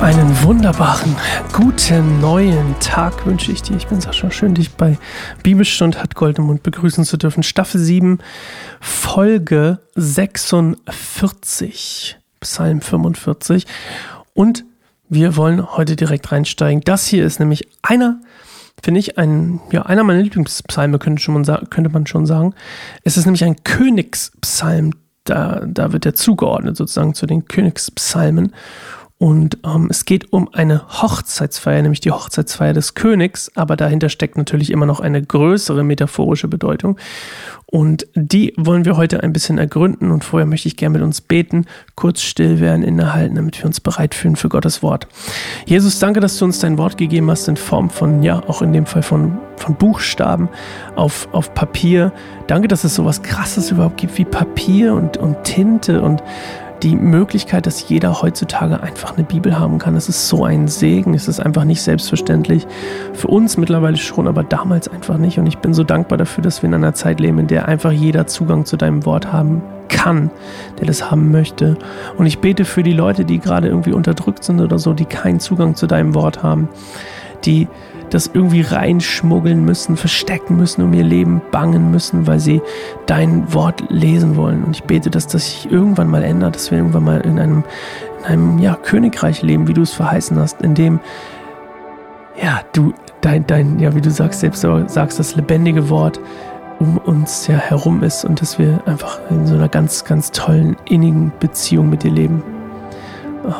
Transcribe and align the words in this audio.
Einen 0.00 0.42
wunderbaren, 0.42 1.14
guten 1.52 2.20
neuen 2.22 2.74
Tag 2.80 3.26
wünsche 3.26 3.52
ich 3.52 3.60
dir. 3.60 3.76
Ich 3.76 3.86
bin 3.86 4.00
Sascha. 4.00 4.30
Schön, 4.30 4.54
dich 4.54 4.70
bei 4.70 4.96
Bibelstund 5.42 6.02
hat 6.02 6.14
Gold 6.14 6.38
im 6.38 6.44
Mund 6.44 6.62
begrüßen 6.62 7.04
zu 7.04 7.18
dürfen. 7.18 7.42
Staffel 7.42 7.78
7, 7.78 8.18
Folge 8.80 9.80
46, 9.96 12.16
Psalm 12.40 12.80
45. 12.80 13.66
Und 14.32 14.64
wir 15.10 15.36
wollen 15.36 15.76
heute 15.76 15.96
direkt 15.96 16.32
reinsteigen. 16.32 16.80
Das 16.80 17.06
hier 17.06 17.26
ist 17.26 17.38
nämlich 17.38 17.68
einer, 17.82 18.22
finde 18.82 19.00
ich, 19.00 19.18
ein, 19.18 19.60
ja, 19.70 19.82
einer 19.82 20.02
meiner 20.02 20.22
Lieblingspsalme, 20.22 20.98
könnte, 20.98 21.20
schon 21.20 21.34
man, 21.34 21.44
könnte 21.68 21.90
man 21.90 22.06
schon 22.06 22.24
sagen. 22.24 22.54
Es 23.04 23.18
ist 23.18 23.26
nämlich 23.26 23.44
ein 23.44 23.62
Königspsalm. 23.64 24.94
Da, 25.24 25.66
da 25.66 25.92
wird 25.92 26.06
er 26.06 26.14
zugeordnet 26.14 26.78
sozusagen 26.78 27.12
zu 27.12 27.26
den 27.26 27.44
Königspsalmen. 27.44 28.54
Und 29.20 29.58
ähm, 29.66 29.88
es 29.90 30.06
geht 30.06 30.32
um 30.32 30.48
eine 30.54 30.80
Hochzeitsfeier, 31.02 31.82
nämlich 31.82 32.00
die 32.00 32.10
Hochzeitsfeier 32.10 32.72
des 32.72 32.94
Königs, 32.94 33.52
aber 33.54 33.76
dahinter 33.76 34.08
steckt 34.08 34.38
natürlich 34.38 34.70
immer 34.70 34.86
noch 34.86 34.98
eine 34.98 35.20
größere 35.20 35.84
metaphorische 35.84 36.48
Bedeutung. 36.48 36.96
Und 37.66 38.06
die 38.14 38.54
wollen 38.56 38.86
wir 38.86 38.96
heute 38.96 39.22
ein 39.22 39.34
bisschen 39.34 39.58
ergründen. 39.58 40.10
Und 40.10 40.24
vorher 40.24 40.46
möchte 40.46 40.68
ich 40.68 40.78
gerne 40.78 40.94
mit 40.94 41.02
uns 41.02 41.20
beten, 41.20 41.66
kurz 41.96 42.22
still 42.22 42.60
werden, 42.60 42.82
innehalten, 42.82 43.34
damit 43.34 43.58
wir 43.58 43.66
uns 43.66 43.78
bereit 43.78 44.14
fühlen 44.14 44.36
für 44.36 44.48
Gottes 44.48 44.82
Wort. 44.82 45.06
Jesus, 45.66 45.98
danke, 45.98 46.20
dass 46.20 46.38
du 46.38 46.46
uns 46.46 46.58
dein 46.60 46.78
Wort 46.78 46.96
gegeben 46.96 47.30
hast 47.30 47.46
in 47.46 47.58
Form 47.58 47.90
von, 47.90 48.22
ja, 48.22 48.42
auch 48.48 48.62
in 48.62 48.72
dem 48.72 48.86
Fall 48.86 49.02
von, 49.02 49.36
von 49.56 49.74
Buchstaben 49.74 50.48
auf, 50.96 51.28
auf 51.32 51.52
Papier. 51.52 52.10
Danke, 52.46 52.68
dass 52.68 52.84
es 52.84 52.94
sowas 52.94 53.22
Krasses 53.22 53.70
überhaupt 53.70 53.98
gibt 53.98 54.16
wie 54.16 54.24
Papier 54.24 54.94
und, 54.94 55.18
und 55.18 55.44
Tinte 55.44 56.00
und 56.00 56.22
die 56.82 56.96
Möglichkeit, 56.96 57.66
dass 57.66 57.88
jeder 57.88 58.22
heutzutage 58.22 58.82
einfach 58.82 59.16
eine 59.16 59.24
Bibel 59.24 59.58
haben 59.58 59.78
kann. 59.78 59.96
Es 59.96 60.08
ist 60.08 60.28
so 60.28 60.44
ein 60.44 60.68
Segen. 60.68 61.14
Es 61.14 61.28
ist 61.28 61.40
einfach 61.40 61.64
nicht 61.64 61.82
selbstverständlich. 61.82 62.66
Für 63.12 63.28
uns 63.28 63.56
mittlerweile 63.56 63.96
schon, 63.96 64.26
aber 64.26 64.42
damals 64.42 64.88
einfach 64.88 65.18
nicht. 65.18 65.38
Und 65.38 65.46
ich 65.46 65.58
bin 65.58 65.74
so 65.74 65.84
dankbar 65.84 66.18
dafür, 66.18 66.42
dass 66.42 66.62
wir 66.62 66.68
in 66.68 66.74
einer 66.74 66.94
Zeit 66.94 67.20
leben, 67.20 67.38
in 67.38 67.46
der 67.46 67.68
einfach 67.68 67.92
jeder 67.92 68.26
Zugang 68.26 68.64
zu 68.64 68.76
deinem 68.76 69.04
Wort 69.04 69.32
haben 69.32 69.62
kann, 69.88 70.30
der 70.78 70.86
das 70.86 71.10
haben 71.10 71.30
möchte. 71.30 71.76
Und 72.16 72.26
ich 72.26 72.38
bete 72.38 72.64
für 72.64 72.82
die 72.82 72.92
Leute, 72.92 73.24
die 73.24 73.38
gerade 73.38 73.68
irgendwie 73.68 73.92
unterdrückt 73.92 74.44
sind 74.44 74.60
oder 74.60 74.78
so, 74.78 74.94
die 74.94 75.04
keinen 75.04 75.40
Zugang 75.40 75.74
zu 75.74 75.86
deinem 75.86 76.14
Wort 76.14 76.42
haben, 76.42 76.68
die 77.44 77.68
das 78.10 78.30
irgendwie 78.32 78.60
reinschmuggeln 78.60 79.64
müssen, 79.64 79.96
verstecken 79.96 80.56
müssen, 80.56 80.82
um 80.82 80.92
ihr 80.92 81.04
Leben 81.04 81.40
bangen 81.50 81.90
müssen, 81.90 82.26
weil 82.26 82.40
sie 82.40 82.60
dein 83.06 83.52
Wort 83.54 83.84
lesen 83.88 84.36
wollen. 84.36 84.64
Und 84.64 84.76
ich 84.76 84.84
bete, 84.84 85.10
dass 85.10 85.26
das 85.26 85.46
sich 85.46 85.70
irgendwann 85.70 86.08
mal 86.08 86.22
ändert, 86.22 86.56
dass 86.56 86.70
wir 86.70 86.78
irgendwann 86.78 87.04
mal 87.04 87.20
in 87.20 87.38
einem, 87.38 87.64
in 88.18 88.24
einem 88.24 88.58
ja, 88.58 88.74
Königreich 88.74 89.42
leben, 89.42 89.68
wie 89.68 89.74
du 89.74 89.82
es 89.82 89.92
verheißen 89.92 90.38
hast, 90.38 90.60
in 90.62 90.74
dem 90.74 91.00
ja, 92.42 92.60
du 92.72 92.92
dein, 93.20 93.46
dein, 93.46 93.78
ja, 93.78 93.94
wie 93.94 94.00
du 94.00 94.10
sagst, 94.10 94.40
selbst 94.40 94.66
sagst, 94.86 95.18
das 95.18 95.36
lebendige 95.36 95.88
Wort 95.88 96.20
um 96.78 96.96
uns 96.96 97.46
ja 97.46 97.56
herum 97.56 98.02
ist 98.02 98.24
und 98.24 98.40
dass 98.40 98.58
wir 98.58 98.80
einfach 98.86 99.20
in 99.30 99.46
so 99.46 99.54
einer 99.54 99.68
ganz, 99.68 100.04
ganz 100.04 100.32
tollen, 100.32 100.76
innigen 100.86 101.30
Beziehung 101.38 101.90
mit 101.90 102.02
dir 102.02 102.10
leben, 102.10 102.42
ähm, 103.44 103.52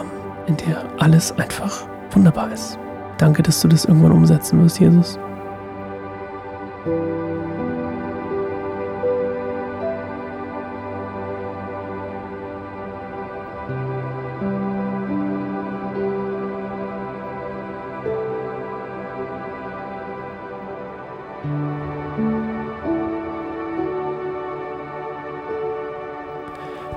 in 0.46 0.56
der 0.56 0.82
alles 0.98 1.36
einfach 1.38 1.82
wunderbar 2.12 2.50
ist. 2.50 2.78
Danke, 3.20 3.42
dass 3.42 3.60
du 3.60 3.68
das 3.68 3.84
irgendwann 3.84 4.12
umsetzen 4.12 4.62
wirst, 4.62 4.80
Jesus. 4.80 5.18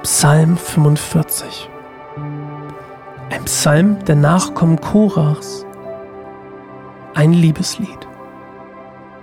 Psalm 0.03 0.56
45. 0.56 1.69
Ein 3.30 3.44
Psalm 3.44 4.06
der 4.06 4.16
Nachkommen 4.16 4.80
Korachs 4.80 5.66
ein 7.13 7.34
Liebeslied. 7.34 8.07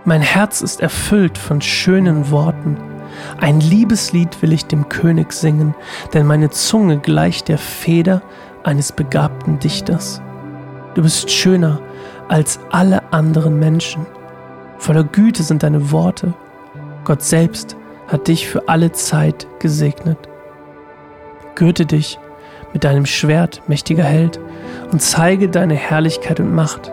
Mein 0.04 0.22
Herz 0.22 0.62
ist 0.62 0.80
erfüllt 0.80 1.36
von 1.36 1.60
schönen 1.60 2.30
Worten. 2.30 2.76
Ein 3.38 3.60
Liebeslied 3.60 4.40
will 4.42 4.52
ich 4.52 4.66
dem 4.66 4.88
König 4.88 5.32
singen, 5.32 5.74
denn 6.14 6.26
meine 6.26 6.50
Zunge 6.50 6.98
gleicht 6.98 7.48
der 7.48 7.58
Feder 7.58 8.22
eines 8.64 8.92
begabten 8.92 9.58
Dichters. 9.58 10.22
Du 10.94 11.02
bist 11.02 11.30
schöner 11.30 11.80
als 12.28 12.60
alle 12.70 13.12
anderen 13.12 13.58
Menschen. 13.58 14.06
Voller 14.78 15.04
Güte 15.04 15.42
sind 15.42 15.62
deine 15.62 15.90
Worte. 15.90 16.34
Gott 17.04 17.22
selbst 17.22 17.76
hat 18.08 18.28
dich 18.28 18.48
für 18.48 18.68
alle 18.68 18.92
Zeit 18.92 19.46
gesegnet. 19.58 20.18
Gürte 21.54 21.86
dich 21.86 22.18
mit 22.72 22.84
deinem 22.84 23.06
Schwert, 23.06 23.62
mächtiger 23.66 24.04
Held, 24.04 24.40
und 24.92 25.02
zeige 25.02 25.48
deine 25.48 25.74
Herrlichkeit 25.74 26.40
und 26.40 26.54
Macht. 26.54 26.90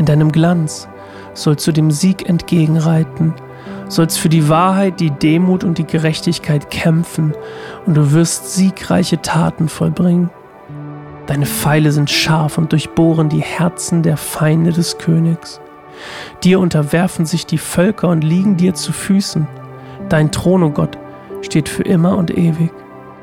In 0.00 0.06
deinem 0.06 0.32
Glanz 0.32 0.88
sollst 1.34 1.66
du 1.66 1.72
dem 1.72 1.90
Sieg 1.90 2.26
entgegenreiten, 2.26 3.34
sollst 3.86 4.18
für 4.18 4.30
die 4.30 4.48
Wahrheit, 4.48 4.98
die 4.98 5.10
Demut 5.10 5.62
und 5.62 5.76
die 5.76 5.86
Gerechtigkeit 5.86 6.70
kämpfen, 6.70 7.34
und 7.84 7.98
du 7.98 8.12
wirst 8.12 8.54
siegreiche 8.54 9.20
Taten 9.20 9.68
vollbringen. 9.68 10.30
Deine 11.26 11.44
Pfeile 11.44 11.92
sind 11.92 12.08
scharf 12.08 12.56
und 12.56 12.72
durchbohren 12.72 13.28
die 13.28 13.42
Herzen 13.42 14.02
der 14.02 14.16
Feinde 14.16 14.72
des 14.72 14.96
Königs. 14.96 15.60
Dir 16.42 16.60
unterwerfen 16.60 17.26
sich 17.26 17.44
die 17.44 17.58
Völker 17.58 18.08
und 18.08 18.24
liegen 18.24 18.56
dir 18.56 18.72
zu 18.72 18.94
Füßen. 18.94 19.46
Dein 20.08 20.32
Thron, 20.32 20.62
o 20.62 20.68
oh 20.68 20.70
Gott, 20.70 20.96
steht 21.42 21.68
für 21.68 21.82
immer 21.82 22.16
und 22.16 22.30
ewig. 22.30 22.72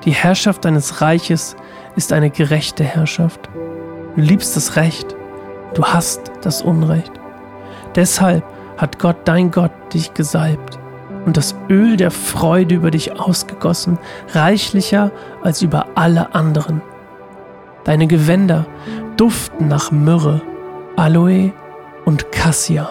Die 0.06 0.12
Herrschaft 0.12 0.64
deines 0.64 1.02
Reiches 1.02 1.56
ist 1.96 2.14
eine 2.14 2.30
gerechte 2.30 2.84
Herrschaft. 2.84 3.50
Du 4.16 4.22
liebst 4.22 4.56
das 4.56 4.76
Recht 4.76 5.17
Du 5.74 5.84
hast 5.84 6.32
das 6.42 6.62
Unrecht. 6.62 7.12
Deshalb 7.96 8.44
hat 8.78 9.00
Gott 9.00 9.18
dein 9.26 9.52
Gott 9.52 9.72
dich 9.94 10.14
gesalbt 10.14 10.80
und 11.26 11.36
das 11.36 11.56
Öl 11.70 11.98
der 11.98 12.12
Freude 12.12 12.76
über 12.76 12.92
dich 12.92 13.20
ausgegossen, 13.20 14.00
reichlicher 14.34 15.12
als 15.44 15.62
über 15.62 15.88
alle 15.96 16.34
anderen. 16.34 16.82
Deine 17.84 18.08
Gewänder 18.08 18.66
duften 19.18 19.68
nach 19.68 19.92
Myrrhe, 19.92 20.42
Aloe 20.96 21.54
und 22.06 22.32
Cassia. 22.32 22.90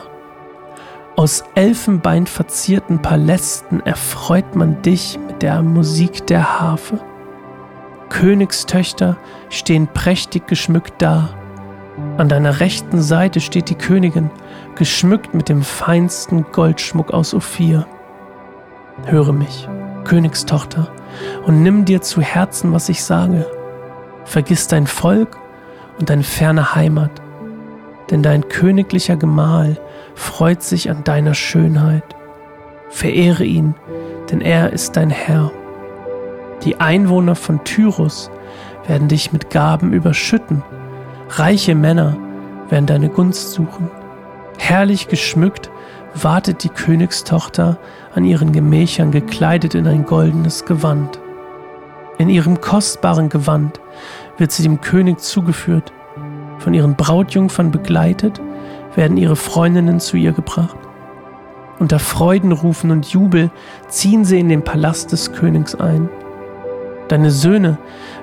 Aus 1.16 1.44
Elfenbein 1.54 2.26
verzierten 2.26 3.00
Palästen 3.00 3.81
erfreut 3.87 4.54
man 4.54 4.82
dich 4.82 5.19
mit 5.26 5.41
der 5.41 5.62
Musik 5.62 6.26
der 6.26 6.60
Harfe. 6.60 7.00
Königstöchter 8.10 9.16
stehen 9.48 9.88
prächtig 9.88 10.47
geschmückt 10.47 10.94
da, 10.98 11.31
an 12.18 12.28
deiner 12.28 12.60
rechten 12.60 13.00
Seite 13.02 13.40
steht 13.40 13.70
die 13.70 13.74
Königin, 13.74 14.30
geschmückt 14.74 15.34
mit 15.34 15.48
dem 15.48 15.62
feinsten 15.62 16.46
Goldschmuck 16.52 17.12
aus 17.12 17.34
Ophir. 17.34 17.86
Höre 19.04 19.32
mich, 19.32 19.68
Königstochter, 20.04 20.88
und 21.46 21.62
nimm 21.62 21.84
dir 21.84 22.02
zu 22.02 22.20
Herzen, 22.20 22.72
was 22.72 22.88
ich 22.88 23.02
sage. 23.02 23.46
Vergiss 24.24 24.66
dein 24.66 24.86
Volk 24.86 25.38
und 25.98 26.10
deine 26.10 26.22
ferne 26.22 26.74
Heimat, 26.74 27.10
denn 28.10 28.22
dein 28.22 28.48
königlicher 28.48 29.16
Gemahl 29.16 29.78
freut 30.14 30.62
sich 30.62 30.90
an 30.90 31.04
deiner 31.04 31.34
Schönheit. 31.34 32.04
Verehre 32.88 33.44
ihn, 33.44 33.74
denn 34.31 34.40
er 34.40 34.72
ist 34.72 34.96
dein 34.96 35.10
Herr. 35.10 35.50
Die 36.64 36.81
Einwohner 36.81 37.34
von 37.34 37.62
Tyrus 37.64 38.31
werden 38.87 39.08
dich 39.08 39.32
mit 39.32 39.50
Gaben 39.50 39.92
überschütten 39.92 40.62
Reiche 41.28 41.75
Männer 41.75 42.17
werden 42.69 42.87
deine 42.87 43.08
Gunst 43.08 43.52
suchen. 43.52 43.90
Herrlich 44.58 45.08
geschmückt 45.08 45.70
wartet 46.14 46.64
die 46.64 46.69
Königstochter 46.69 47.78
an 48.14 48.25
ihren 48.25 48.52
Gemächern 48.52 49.11
gekleidet 49.11 49.75
in 49.75 49.87
ein 49.87 50.06
goldenes 50.06 50.64
Gewand. 50.64 51.20
In 52.19 52.31
ihrem 52.31 52.61
kostbaren 52.61 53.28
Gewand 53.28 53.81
wird 54.38 54.52
sie 54.52 54.62
dem 54.62 54.81
König 54.81 55.20
zugeführt. 55.20 55.93
Von 56.58 56.73
ihren 56.75 56.94
Brautjungfern 56.94 57.70
begleitet 57.70 58.40
werden 58.94 59.17
ihre 59.17 59.37
Freundinnen 59.37 60.00
zu 60.00 60.17
ihr 60.17 60.32
gebracht. 60.32 60.76
Unter 61.78 61.99
Freudenrufen 61.99 62.90
und 62.90 63.06
Jubel 63.06 63.50
ziehen 63.88 64.25
sie 64.25 64.40
in 64.40 64.49
den 64.49 64.62
Palast 64.62 65.12
des 65.12 65.32
Königs 65.32 65.75
ein. 65.75 66.08
Deine 67.08 67.31
Söhne 67.31 67.76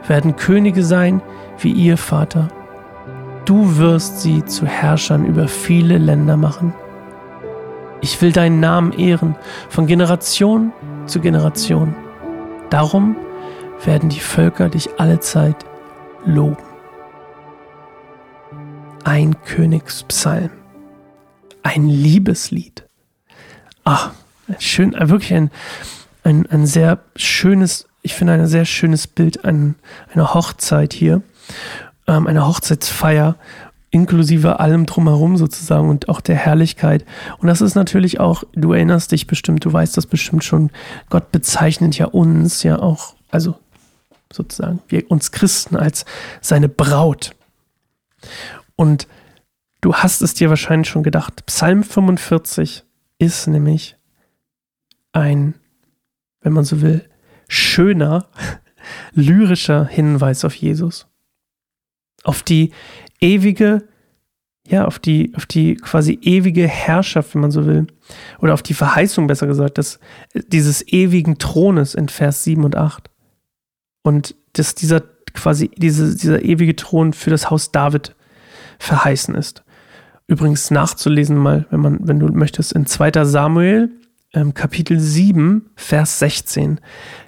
werden 0.08 0.36
Könige 0.36 0.84
sein 0.84 1.22
wie 1.60 1.72
ihr 1.72 1.98
Vater. 1.98 2.48
Du 3.46 3.78
wirst 3.78 4.22
sie 4.22 4.46
zu 4.46 4.66
Herrschern 4.66 5.26
über 5.26 5.48
viele 5.48 5.98
Länder 5.98 6.38
machen. 6.38 6.74
Ich 8.02 8.22
will 8.22 8.32
deinen 8.32 8.60
Namen 8.60 8.94
ehren 8.94 9.36
von 9.70 9.88
Generation 9.88 10.72
zu 11.06 11.20
Generation. 11.20 11.96
Darum 12.70 13.16
werden 13.84 14.10
die 14.10 14.20
Völker 14.20 14.70
dich 14.70 15.00
allezeit 15.00 15.66
loben. 16.26 16.58
ein 19.04 19.42
Königspsalm. 19.44 20.50
Ein 21.62 21.88
Liebeslied. 21.88 22.86
Ach, 23.84 24.12
schön, 24.60 24.94
wirklich 24.94 25.34
ein, 25.34 25.52
ein, 26.24 26.46
ein 26.50 26.66
sehr 26.66 27.00
schönes, 27.16 27.88
ich 28.02 28.14
finde 28.16 28.34
ein 28.34 28.48
sehr 28.48 28.66
schönes 28.66 29.08
Bild 29.08 29.46
an 29.46 29.76
einer 30.14 30.34
Hochzeit 30.34 30.94
hier, 30.94 31.22
ähm, 32.08 32.28
einer 32.28 32.48
Hochzeitsfeier, 32.48 33.38
inklusive 33.94 34.60
allem 34.60 34.86
drumherum 34.88 35.38
sozusagen 35.38 35.90
und 35.90 36.10
auch 36.10 36.20
der 36.20 36.36
Herrlichkeit. 36.36 37.06
Und 37.38 37.48
das 37.48 37.62
ist 37.62 37.76
natürlich 37.76 38.20
auch, 38.20 38.44
du 38.54 38.74
erinnerst 38.74 39.12
dich 39.12 39.28
bestimmt, 39.28 39.64
du 39.66 39.72
weißt 39.72 39.96
das 39.96 40.08
bestimmt 40.08 40.44
schon, 40.44 40.72
Gott 41.10 41.32
bezeichnet 41.32 41.98
ja 41.98 42.08
uns 42.08 42.64
ja 42.64 42.80
auch, 42.80 43.16
also 43.30 43.56
sozusagen, 44.32 44.80
wir 44.88 45.10
uns 45.12 45.32
Christen 45.32 45.76
als 45.76 46.06
seine 46.42 46.70
Braut. 46.70 47.36
Und 48.76 49.08
du 49.82 49.94
hast 49.94 50.24
es 50.24 50.34
dir 50.34 50.50
wahrscheinlich 50.50 50.90
schon 50.90 51.04
gedacht, 51.04 51.46
Psalm 51.46 51.84
45 51.84 52.84
ist 53.20 53.48
nämlich 53.48 53.96
ein, 55.12 55.54
wenn 56.42 56.54
man 56.54 56.64
so 56.64 56.82
will, 56.82 57.08
schöner, 57.48 58.28
lyrischer 59.14 59.86
Hinweis 59.86 60.44
auf 60.46 60.56
Jesus. 60.56 61.08
Auf 62.24 62.44
die 62.44 62.72
ewige, 63.20 63.84
ja, 64.68 64.86
auf 64.86 65.00
die, 65.00 65.34
auf 65.36 65.46
die 65.46 65.76
quasi 65.76 66.20
ewige 66.22 66.68
Herrschaft, 66.68 67.36
wenn 67.36 67.42
man 67.42 67.52
so 67.52 67.66
will. 67.66 67.88
Oder 68.40 68.54
auf 68.54 68.64
die 68.64 68.74
Verheißung, 68.74 69.28
besser 69.28 69.48
gesagt, 69.48 69.78
des, 69.78 70.00
dieses 70.34 70.88
ewigen 70.88 71.38
Thrones 71.38 71.96
in 71.96 72.10
Vers 72.10 72.44
7 72.44 72.64
und 72.64 72.76
8. 72.76 73.10
Und 74.04 74.36
dass 74.54 74.76
dieser 74.76 75.02
quasi, 75.34 75.72
diese, 75.78 76.16
dieser 76.16 76.44
ewige 76.44 76.76
Thron 76.76 77.14
für 77.14 77.30
das 77.30 77.50
Haus 77.50 77.72
David 77.72 78.16
verheißen 78.80 79.36
ist. 79.36 79.64
Übrigens 80.28 80.72
nachzulesen 80.72 81.38
mal, 81.38 81.66
wenn 81.70 81.80
man, 81.80 82.00
wenn 82.08 82.20
du 82.20 82.28
möchtest, 82.28 82.74
in 82.74 82.86
2. 82.86 83.26
Samuel, 83.26 83.90
ähm, 84.34 84.54
Kapitel 84.54 85.00
7, 85.00 85.70
Vers 85.76 86.20
16. 86.20 86.80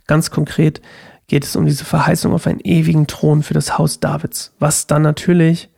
Ganz 0.08 0.32
konkret 0.32 0.82
geht 1.28 1.44
es 1.44 1.56
um 1.56 1.66
diese 1.66 1.86
Verheißung 1.86 2.34
auf 2.34 2.48
einen 2.48 2.60
ewigen 2.60 3.08
Thron 3.08 3.44
für 3.44 3.54
das 3.54 3.78
Haus 3.78 4.00
Davids, 4.00 4.54
was 4.60 4.88
dann 4.88 5.02
natürlich 5.02 5.70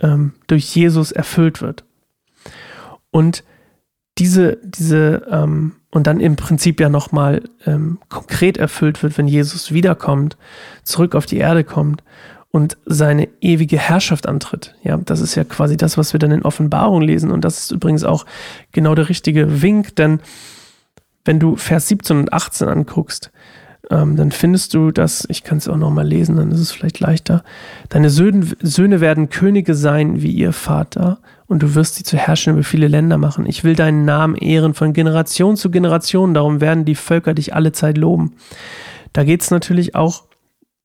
ähm, 0.00 0.32
durch 0.46 0.74
Jesus 0.74 1.12
erfüllt 1.12 1.60
wird. 1.60 1.84
Und 3.10 3.44
diese, 4.18 4.58
diese, 4.62 5.26
ähm, 5.30 5.76
und 5.90 6.06
dann 6.06 6.20
im 6.20 6.36
Prinzip 6.36 6.80
ja 6.80 6.88
nochmal 6.88 7.42
ähm, 7.66 7.98
konkret 8.08 8.56
erfüllt 8.56 9.02
wird, 9.02 9.18
wenn 9.18 9.28
Jesus 9.28 9.72
wiederkommt, 9.72 10.36
zurück 10.82 11.14
auf 11.14 11.26
die 11.26 11.38
Erde 11.38 11.64
kommt 11.64 12.02
und 12.50 12.76
seine 12.86 13.28
ewige 13.40 13.78
Herrschaft 13.78 14.28
antritt. 14.28 14.76
Ja, 14.84 14.96
das 14.96 15.20
ist 15.20 15.34
ja 15.34 15.42
quasi 15.42 15.76
das, 15.76 15.98
was 15.98 16.12
wir 16.12 16.20
dann 16.20 16.30
in 16.30 16.42
Offenbarung 16.42 17.02
lesen. 17.02 17.32
Und 17.32 17.44
das 17.44 17.58
ist 17.58 17.70
übrigens 17.72 18.04
auch 18.04 18.26
genau 18.70 18.94
der 18.94 19.08
richtige 19.08 19.62
Wink, 19.62 19.96
denn 19.96 20.20
wenn 21.24 21.40
du 21.40 21.56
Vers 21.56 21.88
17 21.88 22.18
und 22.18 22.32
18 22.32 22.68
anguckst, 22.68 23.32
ähm, 23.90 24.16
dann 24.16 24.30
findest 24.30 24.74
du 24.74 24.90
das, 24.90 25.26
ich 25.28 25.44
kann 25.44 25.58
es 25.58 25.68
auch 25.68 25.76
nochmal 25.76 26.06
lesen, 26.06 26.36
dann 26.36 26.50
ist 26.50 26.60
es 26.60 26.72
vielleicht 26.72 27.00
leichter. 27.00 27.44
Deine 27.88 28.10
Söhne, 28.10 28.46
Söhne 28.60 29.00
werden 29.00 29.28
Könige 29.28 29.74
sein 29.74 30.22
wie 30.22 30.32
ihr 30.32 30.52
Vater 30.52 31.18
und 31.46 31.62
du 31.62 31.74
wirst 31.74 31.96
sie 31.96 32.04
zu 32.04 32.16
Herrschern 32.16 32.54
über 32.54 32.64
viele 32.64 32.88
Länder 32.88 33.18
machen. 33.18 33.46
Ich 33.46 33.64
will 33.64 33.76
deinen 33.76 34.04
Namen 34.04 34.36
ehren 34.36 34.74
von 34.74 34.92
Generation 34.92 35.56
zu 35.56 35.70
Generation, 35.70 36.34
darum 36.34 36.60
werden 36.60 36.84
die 36.84 36.94
Völker 36.94 37.34
dich 37.34 37.54
alle 37.54 37.72
Zeit 37.72 37.98
loben. 37.98 38.34
Da 39.12 39.24
geht 39.24 39.42
es 39.42 39.50
natürlich 39.50 39.94
auch 39.94 40.24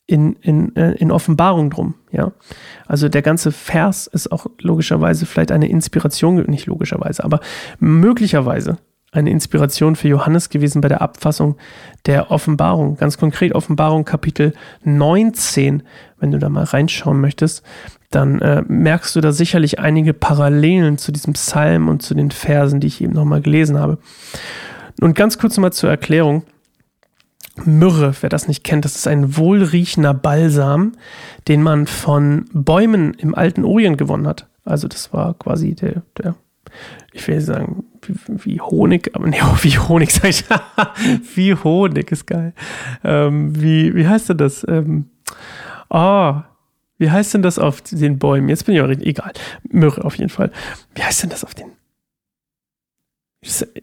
in, 0.06 0.34
in, 0.42 0.76
äh, 0.76 0.94
in 0.94 1.12
Offenbarung 1.12 1.70
drum, 1.70 1.94
ja. 2.12 2.32
Also 2.88 3.10
der 3.10 3.22
ganze 3.22 3.52
Vers 3.52 4.08
ist 4.08 4.32
auch 4.32 4.48
logischerweise 4.60 5.28
vielleicht 5.28 5.52
eine 5.52 5.70
Inspiration, 5.70 6.44
nicht 6.48 6.66
logischerweise, 6.66 7.24
aber 7.24 7.40
möglicherweise 7.80 8.80
eine 9.12 9.32
Inspiration 9.32 9.96
für 9.96 10.08
Johannes 10.08 10.50
gewesen 10.50 10.82
bei 10.82 10.88
der 10.88 11.02
Abfassung 11.02 11.58
der 12.06 12.32
Offenbarung. 12.32 12.98
Ganz 12.98 13.18
konkret 13.18 13.54
Offenbarung 13.54 14.06
Kapitel 14.06 14.54
19. 14.84 15.84
Wenn 16.20 16.32
du 16.32 16.38
da 16.38 16.50
mal 16.50 16.66
reinschauen 16.66 17.20
möchtest, 17.20 17.64
dann 18.12 18.40
äh, 18.40 18.64
merkst 18.68 19.16
du 19.16 19.22
da 19.22 19.32
sicherlich 19.32 19.80
einige 19.80 20.14
Parallelen 20.14 20.98
zu 20.98 21.12
diesem 21.12 21.34
Psalm 21.34 21.88
und 21.88 22.02
zu 22.02 22.14
den 22.14 22.32
Versen, 22.32 22.80
die 22.80 22.88
ich 22.88 23.02
eben 23.02 23.14
nochmal 23.14 23.42
gelesen 23.42 23.80
habe. 23.80 23.98
Und 25.02 25.16
ganz 25.16 25.38
kurz 25.38 25.56
nochmal 25.58 25.74
zur 25.74 25.90
Erklärung. 25.90 26.44
Myrrhe, 27.66 28.14
wer 28.22 28.30
das 28.30 28.48
nicht 28.48 28.64
kennt, 28.64 28.86
das 28.86 28.96
ist 28.96 29.08
ein 29.08 29.36
wohlriechender 29.36 30.14
Balsam, 30.14 30.94
den 31.48 31.62
man 31.62 31.88
von 31.88 32.46
Bäumen 32.54 33.14
im 33.16 33.36
alten 33.36 33.66
Orient 33.66 33.98
gewonnen 33.98 34.28
hat. 34.28 34.48
Also 34.64 34.88
das 34.88 35.12
war 35.14 35.34
quasi 35.34 35.76
der, 35.76 36.04
der 36.18 36.36
ich 37.12 37.28
will 37.28 37.42
sagen, 37.42 37.86
wie, 38.28 38.62
Honig, 38.62 39.16
aber 39.16 39.28
nee, 39.28 39.42
wie 39.62 39.78
Honig 39.78 40.14
sag 40.14 40.30
ich. 40.30 40.46
wie 41.36 41.56
Honig 41.56 42.12
ist 42.12 42.28
geil. 42.28 42.54
Ähm, 43.04 43.60
wie, 43.62 43.96
wie 43.96 44.08
heißt 44.08 44.30
denn 44.30 44.38
das? 44.38 44.66
Ähm, 44.68 45.10
oh, 45.90 46.36
wie 46.98 47.10
heißt 47.10 47.34
denn 47.34 47.42
das 47.42 47.60
auf 47.60 47.82
den 47.82 48.20
Bäumen? 48.20 48.50
Jetzt 48.50 48.66
bin 48.66 48.76
ich 48.76 48.82
auch 48.82 48.88
richtig, 48.88 49.08
egal. 49.08 49.32
Myrrhe 49.64 50.04
auf 50.04 50.16
jeden 50.16 50.30
Fall. 50.30 50.52
Wie 50.96 51.04
heißt 51.04 51.24
denn 51.24 51.30
das 51.30 51.44
auf 51.44 51.56
den? 51.56 51.72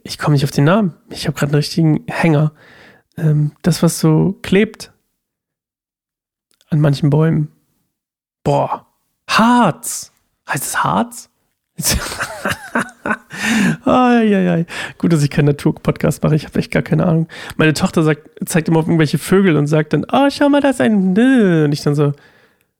Ich 0.02 0.18
komme 0.18 0.34
nicht 0.34 0.44
auf 0.44 0.50
den 0.50 0.64
Namen. 0.64 0.94
Ich 1.08 1.26
habe 1.26 1.36
gerade 1.36 1.52
einen 1.52 1.56
richtigen 1.56 2.04
Hänger. 2.08 2.52
Ähm, 3.16 3.52
das, 3.62 3.82
was 3.82 3.98
so 3.98 4.38
klebt 4.42 4.92
an 6.68 6.80
manchen 6.80 7.08
Bäumen. 7.08 7.50
Boah. 8.44 8.86
Harz. 9.28 10.12
Heißt 10.48 10.62
es 10.62 10.84
Harz? 10.84 11.30
ai, 13.84 14.36
ai, 14.36 14.50
ai. 14.50 14.66
Gut, 14.98 15.12
dass 15.12 15.22
ich 15.22 15.30
keinen 15.30 15.46
Naturpodcast 15.46 16.22
mache. 16.22 16.36
Ich 16.36 16.44
habe 16.44 16.58
echt 16.58 16.70
gar 16.70 16.82
keine 16.82 17.06
Ahnung. 17.06 17.28
Meine 17.56 17.72
Tochter 17.72 18.02
sagt, 18.02 18.22
zeigt 18.44 18.68
immer 18.68 18.80
auf 18.80 18.86
irgendwelche 18.86 19.18
Vögel 19.18 19.56
und 19.56 19.66
sagt 19.66 19.92
dann, 19.92 20.06
oh, 20.12 20.28
schau 20.30 20.48
mal, 20.48 20.60
das 20.60 20.76
ist 20.76 20.80
ein 20.80 21.12
Nö. 21.12 21.64
Und 21.64 21.72
ich 21.72 21.82
dann 21.82 21.94
so, 21.94 22.12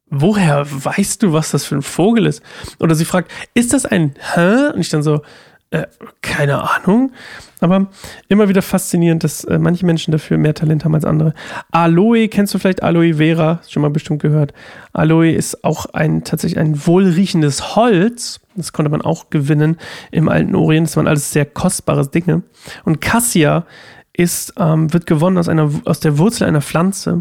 woher 0.09 0.67
weißt 0.69 1.23
du, 1.23 1.33
was 1.33 1.51
das 1.51 1.65
für 1.65 1.77
ein 1.77 1.83
Vogel 1.83 2.27
ist? 2.27 2.43
Oder 2.79 2.95
sie 2.95 3.05
fragt, 3.05 3.31
ist 3.55 3.73
das 3.73 3.87
ein 3.87 4.15
Hä? 4.35 4.73
Und 4.75 4.81
ich 4.81 4.89
dann 4.89 5.03
so, 5.03 5.23
äh, 5.71 5.87
keine 6.23 6.63
Ahnung. 6.63 7.13
Aber 7.61 7.89
immer 8.29 8.49
wieder 8.49 8.63
faszinierend, 8.63 9.25
dass 9.25 9.45
äh, 9.45 9.59
manche 9.59 9.87
Menschen 9.87 10.13
dafür 10.13 10.39
mehr 10.39 10.55
Talent 10.55 10.85
haben 10.85 10.95
als 10.95 11.05
andere. 11.05 11.35
Aloe, 11.71 12.29
kennst 12.29 12.55
du 12.55 12.59
vielleicht 12.59 12.83
Aloe 12.83 13.15
Vera? 13.15 13.61
Schon 13.69 13.83
mal 13.83 13.91
bestimmt 13.91 14.23
gehört. 14.23 14.53
Aloe 14.93 15.33
ist 15.33 15.65
auch 15.65 15.87
ein 15.87 16.23
tatsächlich 16.23 16.59
ein 16.59 16.87
wohlriechendes 16.87 17.77
Holz. 17.77 18.41
Das 18.55 18.73
konnte 18.73 18.91
man 18.91 19.03
auch 19.03 19.31
gewinnen 19.31 19.79
im 20.11 20.29
alten 20.29 20.55
Orient. 20.55 20.89
Das 20.89 20.97
waren 20.97 21.09
alles 21.09 21.33
sehr 21.33 21.47
kostbare 21.47 22.07
Dinge. 22.07 22.43
Und 22.85 23.01
Cassia 23.01 23.67
ist, 24.13 24.55
ähm, 24.59 24.93
wird 24.93 25.07
gewonnen 25.07 25.39
aus, 25.39 25.49
einer, 25.49 25.71
aus 25.85 26.01
der 26.01 26.19
Wurzel 26.19 26.47
einer 26.47 26.63
Pflanze. 26.63 27.19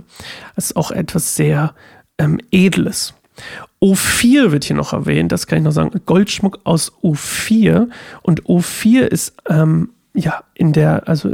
Das 0.56 0.66
ist 0.66 0.76
auch 0.78 0.92
etwas 0.92 1.36
sehr 1.36 1.74
ähm, 2.18 2.40
Edles. 2.52 3.14
O4 3.86 4.52
wird 4.52 4.64
hier 4.64 4.76
noch 4.76 4.94
erwähnt, 4.94 5.32
das 5.32 5.46
kann 5.46 5.60
ich 5.60 5.64
noch 5.64 5.72
sagen. 5.72 5.92
Goldschmuck 6.08 6.60
aus 6.64 6.92
O4. 7.04 7.88
Und 8.24 8.44
O4 8.46 9.02
ist 9.02 9.36
ähm, 9.48 9.90
ja 10.16 10.44
in 10.56 10.74
der, 10.74 11.08
also 11.08 11.30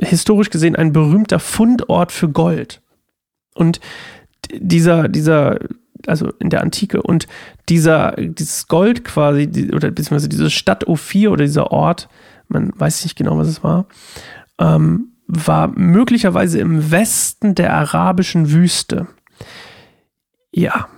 historisch 0.00 0.50
gesehen 0.50 0.76
ein 0.76 0.92
berühmter 0.92 1.38
Fundort 1.38 2.12
für 2.12 2.28
Gold. 2.28 2.82
Und 3.54 3.80
dieser, 4.52 5.08
dieser, 5.08 5.58
also 6.06 6.30
in 6.38 6.50
der 6.50 6.60
Antike 6.60 7.02
und 7.02 7.26
dieser, 7.70 8.12
dieses 8.18 8.68
Gold 8.68 9.02
quasi, 9.02 9.70
oder 9.72 9.90
beziehungsweise 9.90 10.28
diese 10.28 10.50
Stadt 10.50 10.86
O4 10.86 11.30
oder 11.30 11.44
dieser 11.46 11.72
Ort, 11.72 12.10
man 12.48 12.72
weiß 12.78 13.04
nicht 13.04 13.16
genau, 13.16 13.38
was 13.38 13.48
es 13.48 13.64
war, 13.64 13.86
ähm, 14.58 15.12
war 15.28 15.68
möglicherweise 15.68 16.58
im 16.58 16.90
Westen 16.90 17.54
der 17.54 17.72
arabischen 17.72 18.52
Wüste. 18.52 19.06
Ja, 20.52 20.88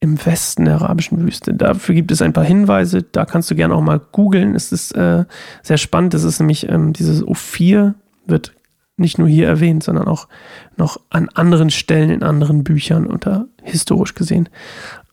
im 0.00 0.24
Westen 0.24 0.64
der 0.64 0.76
arabischen 0.76 1.20
Wüste. 1.20 1.54
Dafür 1.54 1.94
gibt 1.94 2.12
es 2.12 2.22
ein 2.22 2.32
paar 2.32 2.44
Hinweise, 2.44 3.02
da 3.02 3.24
kannst 3.24 3.50
du 3.50 3.56
gerne 3.56 3.74
auch 3.74 3.80
mal 3.80 3.98
googeln. 3.98 4.54
Es 4.54 4.70
ist 4.70 4.92
äh, 4.92 5.24
sehr 5.62 5.78
spannend. 5.78 6.14
Es 6.14 6.24
ist 6.24 6.38
nämlich 6.38 6.68
ähm, 6.68 6.92
dieses 6.92 7.24
O4 7.24 7.94
wird 8.26 8.54
nicht 8.96 9.18
nur 9.18 9.28
hier 9.28 9.46
erwähnt, 9.46 9.82
sondern 9.82 10.06
auch 10.06 10.28
noch 10.76 11.00
an 11.10 11.28
anderen 11.30 11.70
Stellen 11.70 12.10
in 12.10 12.22
anderen 12.22 12.64
Büchern 12.64 13.06
oder 13.06 13.46
historisch 13.62 14.14
gesehen 14.14 14.48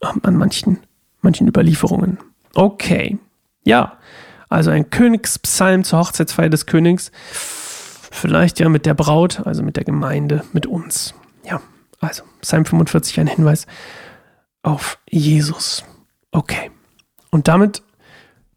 ähm, 0.02 0.22
an 0.24 0.36
manchen, 0.36 0.80
manchen 1.22 1.48
Überlieferungen. 1.48 2.18
Okay, 2.54 3.18
ja, 3.64 3.94
also 4.50 4.72
ein 4.72 4.90
Königspsalm 4.90 5.84
zur 5.84 6.00
Hochzeitsfeier 6.00 6.50
des 6.50 6.66
Königs. 6.66 7.12
Vielleicht 8.12 8.60
ja 8.60 8.70
mit 8.70 8.86
der 8.86 8.94
Braut, 8.94 9.46
also 9.46 9.64
mit 9.64 9.76
der 9.76 9.84
Gemeinde, 9.84 10.44
mit 10.54 10.66
uns. 10.68 11.14
Ja, 11.44 11.62
also 12.00 12.24
Psalm 12.42 12.66
45 12.66 13.20
ein 13.20 13.28
Hinweis 13.28 13.68
auf 14.66 15.00
Jesus. 15.10 15.84
Okay. 16.32 16.72
Und 17.30 17.48
damit 17.48 17.84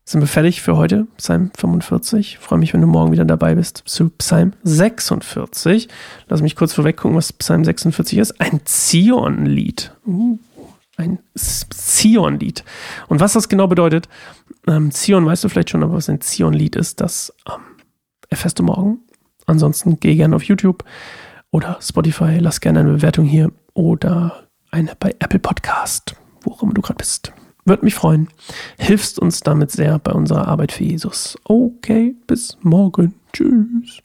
sind 0.05 0.21
wir 0.21 0.27
fertig 0.27 0.63
für 0.63 0.77
heute. 0.77 1.07
Psalm 1.19 1.51
45. 1.57 2.19
Ich 2.35 2.39
freue 2.39 2.59
mich, 2.59 2.73
wenn 2.73 2.81
du 2.81 2.87
morgen 2.87 3.13
wieder 3.13 3.27
dabei 3.27 3.55
bist 3.55 3.83
zu 3.85 4.09
Psalm 4.11 4.55
46. 4.63 5.89
Lass 6.29 6.41
mich 6.41 6.57
kurz 6.57 6.73
vorweg 6.73 6.97
gucken, 6.97 7.17
was 7.17 7.33
Psalm 7.33 7.65
46 7.65 8.19
ist. 8.19 8.41
Ein 8.41 8.63
Zion-Lied. 8.65 9.93
Uh, 10.07 10.39
ein 10.97 11.19
Zion-Lied. 11.37 12.65
Und 13.09 13.21
was 13.21 13.35
das 13.35 13.49
genau 13.49 13.67
bedeutet, 13.67 14.09
ähm, 14.67 14.91
Zion 14.91 15.27
weißt 15.27 15.45
du 15.45 15.49
vielleicht 15.51 15.71
schon, 15.71 15.83
aber 15.83 15.95
was 15.95 16.09
ein 16.09 16.23
Zion-Lied 16.23 16.77
ist, 16.77 17.03
das 17.03 17.35
ähm, 17.47 17.61
erfährst 18.31 18.59
du 18.59 18.63
morgen. 18.63 19.01
Ansonsten 19.45 20.01
geh 20.01 20.15
gerne 20.15 20.37
auf 20.37 20.43
YouTube 20.43 20.85
oder 21.51 21.79
Spotify, 21.83 22.39
lass 22.39 22.61
gerne 22.61 22.81
eine 22.81 22.93
Bewertung 22.93 23.27
hier 23.27 23.53
oder 23.75 24.48
eine 24.71 24.95
bei 24.99 25.15
Apple 25.19 25.39
Podcast, 25.39 26.17
wo 26.43 26.53
auch 26.53 26.63
immer 26.63 26.75
du 26.75 26.83
gerade 26.83 26.99
bist. 26.99 27.33
Würde 27.65 27.85
mich 27.85 27.95
freuen. 27.95 28.29
Hilfst 28.79 29.19
uns 29.19 29.41
damit 29.41 29.71
sehr 29.71 29.99
bei 29.99 30.13
unserer 30.13 30.49
Arbeit 30.49 30.73
für 30.73 30.85
Jesus. 30.85 31.37
Okay, 31.45 32.17
bis 32.27 32.57
morgen. 32.63 33.15
Tschüss. 33.33 34.03